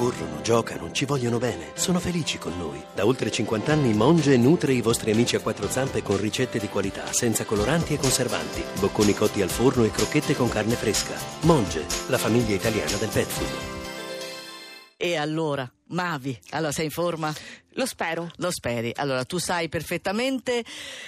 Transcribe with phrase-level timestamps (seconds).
[0.00, 2.82] corrono, giocano, ci vogliono bene, sono felici con noi.
[2.94, 6.68] Da oltre 50 anni Monge nutre i vostri amici a quattro zampe con ricette di
[6.68, 11.14] qualità, senza coloranti e conservanti, bocconi cotti al forno e crocchette con carne fresca.
[11.42, 13.78] Monge, la famiglia italiana del pet food.
[14.96, 17.34] E allora, Mavi, allora sei in forma?
[17.74, 18.28] Lo spero.
[18.36, 18.92] Lo speri.
[18.96, 20.64] Allora, tu sai perfettamente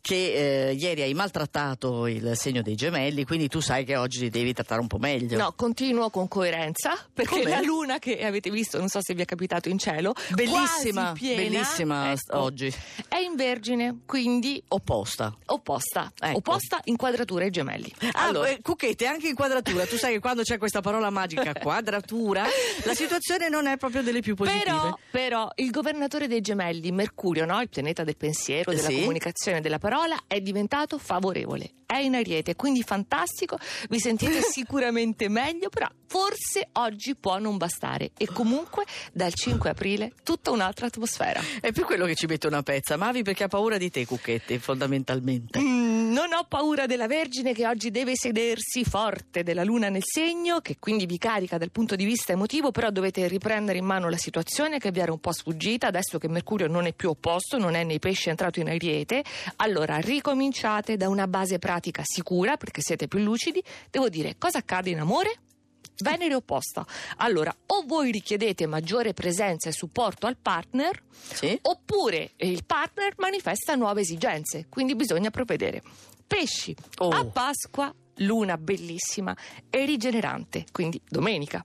[0.00, 4.30] che eh, ieri hai maltrattato il segno dei gemelli, quindi tu sai che oggi li
[4.30, 5.36] devi trattare un po' meglio.
[5.36, 7.50] No, continuo con coerenza, perché Com'è?
[7.50, 11.42] la luna che avete visto, non so se vi è capitato in cielo, Bellissima, piena,
[11.42, 12.72] bellissima ecco, oggi.
[13.08, 15.36] È in vergine, quindi Opposta.
[15.46, 16.12] opposta.
[16.20, 16.38] Ecco.
[16.38, 17.92] Opposta inquadratura ai gemelli.
[18.12, 19.86] Ah, Allora, eh, Cucchetti, anche inquadratura.
[19.86, 22.44] Tu sai che quando c'è questa parola magica, quadratura,
[22.84, 24.63] la situazione non è proprio delle più positive.
[24.64, 27.60] Però, però il governatore dei gemelli, Mercurio, no?
[27.60, 29.00] il pianeta del pensiero, della Sì.
[29.00, 31.70] comunicazione, della parola, è diventato favorevole.
[31.86, 33.56] È in ariete, quindi fantastico,
[33.88, 38.10] vi sentite sicuramente meglio, però forse oggi può non bastare.
[38.16, 41.40] E comunque dal 5 aprile tutta un'altra atmosfera.
[41.60, 42.96] È più quello che ci mette una pezza.
[42.96, 45.60] Mavi perché ha paura di te, Cucchetti, fondamentalmente.
[45.60, 45.83] Mm,
[46.14, 50.76] non ho paura della Vergine che oggi deve sedersi forte della Luna nel segno, che
[50.78, 54.78] quindi vi carica dal punto di vista emotivo, però dovete riprendere in mano la situazione
[54.78, 57.82] che vi era un po' sfuggita, adesso che Mercurio non è più opposto, non è
[57.82, 59.24] nei pesci è entrato in Ariete,
[59.56, 63.60] allora ricominciate da una base pratica sicura, perché siete più lucidi.
[63.90, 65.38] Devo dire, cosa accade in amore?
[65.98, 66.84] Venere opposta.
[67.18, 71.56] Allora, o voi richiedete maggiore presenza e supporto al partner, Sì?
[71.62, 75.82] oppure il partner manifesta nuove esigenze, quindi bisogna provvedere.
[76.26, 77.10] Pesci, Oh.
[77.10, 79.36] a Pasqua, luna bellissima
[79.70, 81.64] e rigenerante, quindi domenica.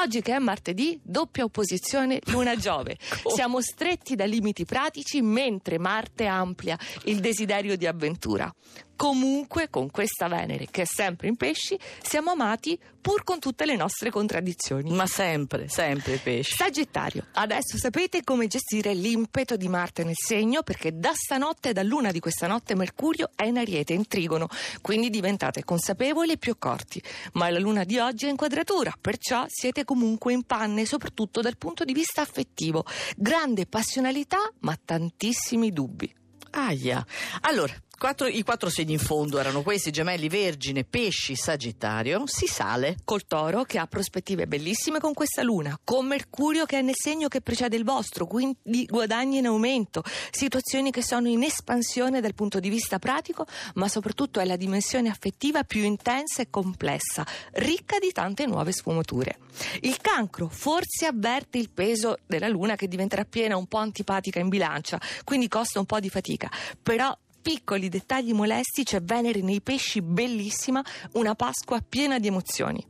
[0.00, 2.96] Oggi che è martedì, doppia opposizione luna-giove.
[3.34, 8.52] Siamo stretti da limiti pratici mentre Marte amplia il desiderio di avventura.
[8.98, 13.76] Comunque, con questa Venere che è sempre in pesci, siamo amati pur con tutte le
[13.76, 14.90] nostre contraddizioni.
[14.90, 16.56] Ma sempre, sempre pesci.
[16.56, 22.10] Sagittario, adesso sapete come gestire l'impeto di Marte nel segno perché da stanotte, da luna
[22.10, 24.48] di questa notte, Mercurio è in ariete, in trigono,
[24.80, 27.00] quindi diventate consapevoli e più accorti.
[27.34, 31.56] Ma la luna di oggi è in quadratura, perciò siete comunque in panne, soprattutto dal
[31.56, 32.84] punto di vista affettivo.
[33.16, 36.12] Grande passionalità, ma tantissimi dubbi.
[36.50, 37.06] Aia.
[37.42, 42.22] Allora, quattro- i quattro segni in fondo erano questi: gemelli, vergine, pesci, sagittario.
[42.26, 42.96] Si sale.
[43.04, 47.28] Col toro che ha prospettive bellissime con questa luna, con Mercurio che è nel segno
[47.28, 52.60] che precede il vostro, quindi guadagni in aumento, situazioni che sono in espansione dal punto
[52.60, 58.12] di vista pratico, ma soprattutto è la dimensione affettiva più intensa e complessa, ricca di
[58.12, 59.38] tante nuove sfumature.
[59.80, 64.48] Il cancro forse avverte il peso della luna che diventerà piena un po' antipatica in
[64.48, 70.02] bilancia, quindi costa un po' di fatica, però piccoli dettagli molesti, c'è Venere nei pesci
[70.02, 72.84] bellissima, una Pasqua piena di emozioni.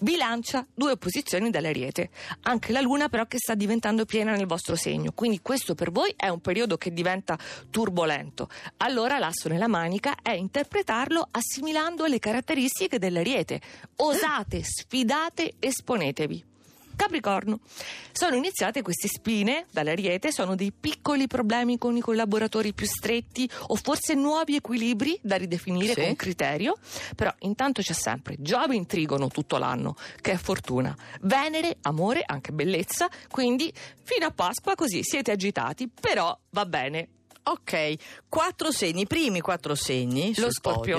[0.00, 2.10] Bilancia due opposizioni dall'Ariete,
[2.42, 6.12] anche la Luna però che sta diventando piena nel vostro segno, quindi questo per voi
[6.16, 7.38] è un periodo che diventa
[7.70, 8.48] turbolento.
[8.78, 13.60] Allora l'asso nella manica è interpretarlo assimilando le caratteristiche dell'Ariete.
[13.96, 16.50] Osate, sfidate, esponetevi.
[17.02, 17.58] Capricorno.
[18.12, 23.74] Sono iniziate queste spine dall'Ariete, sono dei piccoli problemi con i collaboratori più stretti o
[23.74, 26.00] forse nuovi equilibri da ridefinire Sì.
[26.02, 26.76] con criterio,
[27.16, 32.52] però intanto c'è sempre Giove in trigono tutto l'anno, che è fortuna, Venere, amore, anche
[32.52, 33.72] bellezza, quindi
[34.04, 37.08] fino a Pasqua così siete agitati, però va bene.
[37.44, 37.94] Ok,
[38.28, 40.28] quattro segni, i primi quattro segni.
[40.36, 40.98] Lo sul podio.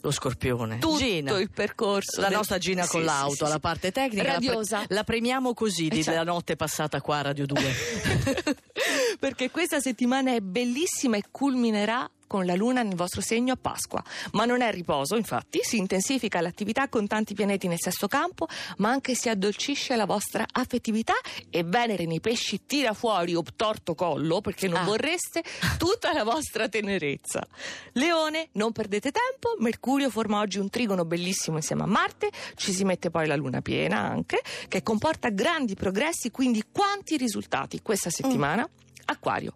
[0.00, 0.78] Lo scorpione.
[0.78, 1.38] Tutto Gina.
[1.38, 2.20] il percorso.
[2.20, 4.22] La del- nostra Gina Sì, con sì, l'auto, sì, alla parte tecnica.
[4.22, 4.84] la pre- Radiosa.
[4.88, 6.10] La, premiamo così di- Eh, certo.
[6.10, 7.60] della notte passata qua a Radio 2.
[9.18, 14.00] perché questa settimana è bellissima e culminerà con la luna nel vostro segno a Pasqua.
[14.32, 18.46] Ma non è riposo, infatti, si intensifica l'attività con tanti pianeti nel sesto campo,
[18.76, 21.14] ma anche si addolcisce la vostra affettività
[21.50, 24.84] e Venere nei pesci tira fuori obtorto collo perché non Ah.
[24.84, 25.42] vorreste
[25.78, 27.44] tutta la vostra tenerezza.
[27.94, 32.84] Leone, non perdete tempo, Mercurio forma oggi un trigono bellissimo insieme a Marte, ci si
[32.84, 38.68] mette poi la luna piena anche, che comporta grandi progressi, quindi quanti risultati questa settimana?
[39.06, 39.54] Acquario.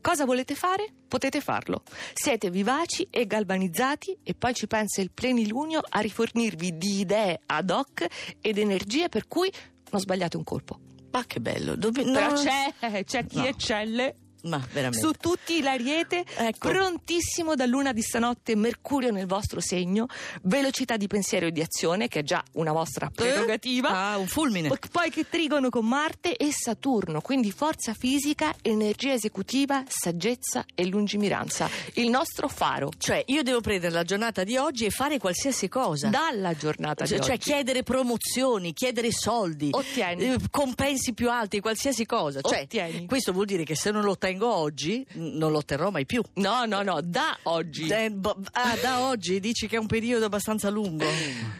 [0.00, 0.86] Cosa volete fare?
[1.08, 1.82] Potete farlo.
[2.12, 7.70] Siete vivaci e galvanizzati e poi ci pensa il plenilunio a rifornirvi di idee ad
[7.70, 8.06] hoc
[8.40, 9.50] ed energie per cui
[9.90, 10.78] non sbagliate un colpo.
[11.12, 11.76] Ma che bello.
[11.76, 12.34] Dove, Però no.
[12.42, 13.46] c'è, c'è chi No.
[13.46, 14.14] eccelle
[14.44, 14.98] Ma veramente.
[15.06, 16.68] Su tutti l'ariete, Ecco.
[16.68, 20.06] prontissimo da luna di stanotte, Mercurio nel vostro segno,
[20.42, 23.88] velocità di pensiero e di azione, che è già una vostra prerogativa.
[23.88, 24.68] Ah, un fulmine.
[24.68, 30.86] Poi- Poi che trigono con Marte e Saturno, quindi forza fisica, energia esecutiva, saggezza e
[30.86, 31.68] lungimiranza.
[31.94, 32.90] Il nostro faro.
[32.98, 36.08] Cioè, io devo prendere la giornata di oggi e fare qualsiasi cosa.
[36.08, 37.50] Dalla giornata Cioè, di cioè, oggi.
[37.50, 40.24] chiedere promozioni, chiedere soldi, Ottieni.
[40.32, 42.40] eh, compensi più alti, qualsiasi cosa.
[42.42, 43.06] Cioè, Ottieni.
[43.06, 46.22] questo vuol dire che se non lo ottengo oggi, n- non lo otterrò mai più.
[46.34, 47.86] No, no, no, da oggi.
[48.10, 51.04] Bo- ah, da oggi dici che è un periodo abbastanza lungo.